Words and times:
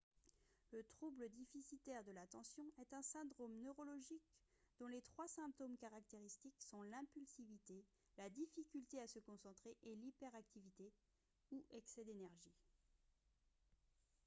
le 0.71 0.83
trouble 0.83 1.29
déficitaire 1.37 2.03
de 2.03 2.11
l'attention 2.11 2.63
«est 2.81 2.91
un 2.91 3.03
syndrome 3.03 3.53
neurologique 3.61 4.33
dont 4.79 4.87
les 4.87 5.03
trois 5.03 5.27
symptômes 5.27 5.77
caractéristiques 5.77 6.59
sont 6.59 6.81
l'impulsivité 6.81 7.85
la 8.17 8.27
difficulté 8.31 8.99
à 8.99 9.05
se 9.05 9.19
concentrer 9.19 9.77
et 9.83 9.93
l'hyperactivité 9.93 10.91
ou 11.51 11.63
excès 11.69 12.03
d'énergie» 12.03 12.55